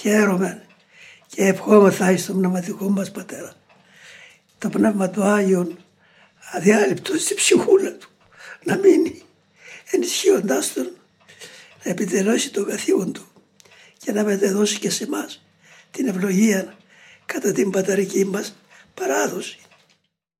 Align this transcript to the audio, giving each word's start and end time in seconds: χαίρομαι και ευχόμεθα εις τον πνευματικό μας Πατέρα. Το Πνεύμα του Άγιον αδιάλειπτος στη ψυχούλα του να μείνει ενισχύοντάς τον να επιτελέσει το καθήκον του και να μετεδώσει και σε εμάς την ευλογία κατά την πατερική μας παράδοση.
χαίρομαι 0.00 0.66
και 1.26 1.44
ευχόμεθα 1.44 2.10
εις 2.10 2.26
τον 2.26 2.36
πνευματικό 2.36 2.88
μας 2.88 3.10
Πατέρα. 3.10 3.52
Το 4.58 4.68
Πνεύμα 4.68 5.10
του 5.10 5.22
Άγιον 5.22 5.78
αδιάλειπτος 6.52 7.22
στη 7.22 7.34
ψυχούλα 7.34 7.92
του 7.92 8.08
να 8.64 8.76
μείνει 8.76 9.22
ενισχύοντάς 9.90 10.72
τον 10.72 10.90
να 11.84 11.90
επιτελέσει 11.90 12.50
το 12.50 12.64
καθήκον 12.64 13.12
του 13.12 13.26
και 13.98 14.12
να 14.12 14.24
μετεδώσει 14.24 14.78
και 14.78 14.90
σε 14.90 15.04
εμάς 15.04 15.42
την 15.90 16.08
ευλογία 16.08 16.76
κατά 17.26 17.52
την 17.52 17.70
πατερική 17.70 18.24
μας 18.24 18.56
παράδοση. 18.94 19.58